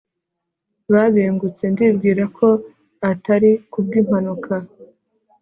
babengutse. 0.93 1.63
ndibwira 1.73 2.23
ko 2.37 2.47
atari 3.11 3.51
ku 3.71 3.77
bw'impanuka 3.85 4.53